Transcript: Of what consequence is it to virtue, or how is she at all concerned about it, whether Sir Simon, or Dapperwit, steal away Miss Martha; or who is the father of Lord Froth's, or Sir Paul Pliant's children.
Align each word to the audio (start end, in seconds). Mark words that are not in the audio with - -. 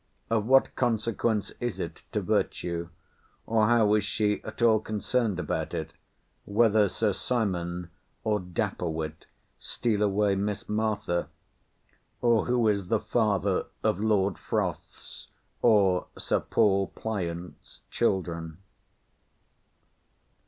Of 0.31 0.47
what 0.47 0.75
consequence 0.75 1.51
is 1.59 1.79
it 1.79 2.01
to 2.11 2.21
virtue, 2.21 2.89
or 3.45 3.67
how 3.67 3.93
is 3.93 4.03
she 4.03 4.43
at 4.43 4.59
all 4.63 4.79
concerned 4.79 5.39
about 5.39 5.75
it, 5.75 5.93
whether 6.45 6.89
Sir 6.89 7.13
Simon, 7.13 7.91
or 8.23 8.39
Dapperwit, 8.39 9.27
steal 9.59 10.01
away 10.01 10.33
Miss 10.35 10.67
Martha; 10.67 11.29
or 12.19 12.47
who 12.47 12.67
is 12.67 12.87
the 12.87 12.99
father 12.99 13.67
of 13.83 13.99
Lord 13.99 14.39
Froth's, 14.39 15.27
or 15.61 16.07
Sir 16.17 16.39
Paul 16.39 16.87
Pliant's 16.95 17.83
children. 17.91 18.57